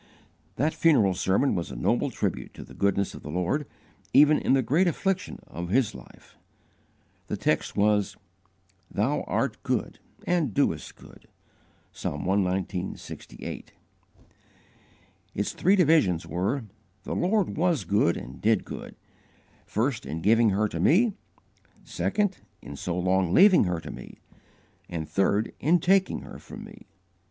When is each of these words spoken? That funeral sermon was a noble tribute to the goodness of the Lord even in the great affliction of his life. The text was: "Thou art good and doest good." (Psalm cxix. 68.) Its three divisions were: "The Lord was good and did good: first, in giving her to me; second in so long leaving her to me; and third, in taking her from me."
That 0.55 0.73
funeral 0.73 1.13
sermon 1.13 1.53
was 1.53 1.69
a 1.69 1.75
noble 1.75 2.09
tribute 2.09 2.55
to 2.55 2.63
the 2.63 2.73
goodness 2.73 3.13
of 3.13 3.21
the 3.21 3.29
Lord 3.29 3.67
even 4.13 4.39
in 4.39 4.53
the 4.53 4.63
great 4.63 4.87
affliction 4.87 5.37
of 5.45 5.69
his 5.69 5.93
life. 5.93 6.37
The 7.27 7.37
text 7.37 7.77
was: 7.77 8.17
"Thou 8.89 9.21
art 9.27 9.61
good 9.61 9.99
and 10.25 10.55
doest 10.55 10.95
good." 10.95 11.27
(Psalm 11.91 12.23
cxix. 12.25 12.97
68.) 12.97 13.73
Its 15.35 15.53
three 15.53 15.75
divisions 15.75 16.25
were: 16.25 16.63
"The 17.03 17.13
Lord 17.13 17.55
was 17.55 17.83
good 17.83 18.17
and 18.17 18.41
did 18.41 18.65
good: 18.65 18.95
first, 19.67 20.07
in 20.07 20.23
giving 20.23 20.49
her 20.49 20.67
to 20.69 20.79
me; 20.79 21.13
second 21.83 22.39
in 22.59 22.75
so 22.75 22.97
long 22.97 23.35
leaving 23.35 23.65
her 23.65 23.79
to 23.79 23.91
me; 23.91 24.17
and 24.89 25.07
third, 25.07 25.53
in 25.59 25.79
taking 25.79 26.21
her 26.21 26.39
from 26.39 26.63
me." 26.63 26.87